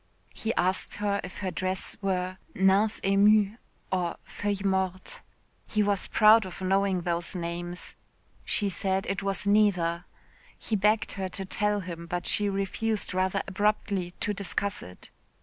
[0.33, 3.57] He asked her if her dress were nymphe émue
[3.91, 5.21] or feuille morte.
[5.67, 7.93] He was proud of knowing those two names.
[8.43, 10.05] She said it was neither.
[10.57, 15.11] He begged her to tell him, but she refused rather abruptly to discuss it.